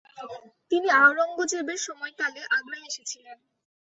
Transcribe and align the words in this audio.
তিনি 0.71 0.87
আওরঙ্গজেবের 0.99 1.79
সময়কালে 1.87 2.41
আগ্রায় 2.57 2.87
এসেছিলেন। 2.89 3.37